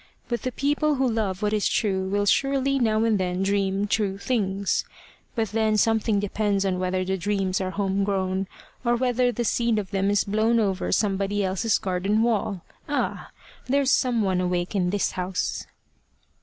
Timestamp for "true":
1.69-2.09, 3.85-4.17